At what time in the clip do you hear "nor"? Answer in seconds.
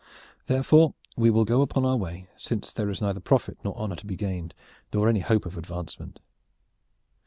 3.63-3.77, 4.91-5.07